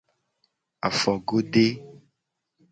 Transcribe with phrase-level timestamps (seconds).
[0.87, 1.65] Afogode.